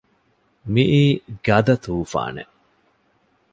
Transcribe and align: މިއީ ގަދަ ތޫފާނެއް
މިއީ 0.73 1.03
ގަދަ 1.45 1.75
ތޫފާނެއް 1.83 2.53